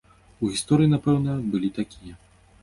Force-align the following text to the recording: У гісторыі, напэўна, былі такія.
У 0.45 0.47
гісторыі, 0.53 0.89
напэўна, 0.95 1.37
былі 1.53 1.69
такія. 1.79 2.17